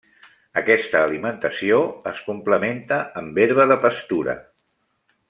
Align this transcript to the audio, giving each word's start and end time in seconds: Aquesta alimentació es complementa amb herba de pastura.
Aquesta 0.61 1.01
alimentació 1.09 1.77
es 2.13 2.21
complementa 2.31 2.99
amb 3.21 3.39
herba 3.45 3.69
de 3.73 3.79
pastura. 3.85 4.35